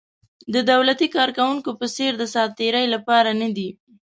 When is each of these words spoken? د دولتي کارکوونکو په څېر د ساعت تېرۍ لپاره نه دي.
د 0.53 0.55
دولتي 0.71 1.07
کارکوونکو 1.15 1.71
په 1.79 1.85
څېر 1.95 2.11
د 2.17 2.23
ساعت 2.33 2.51
تېرۍ 2.59 2.85
لپاره 2.95 3.29
نه 3.41 3.49
دي. 3.57 3.69